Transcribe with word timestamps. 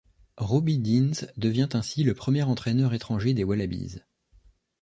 Robbie 0.37 0.79
Deans 0.79 1.27
devient 1.37 1.69
ainsi 1.73 2.03
le 2.03 2.15
premier 2.15 2.41
entraîneur 2.41 2.95
étranger 2.95 3.35
des 3.35 3.43
Wallabies. 3.43 3.99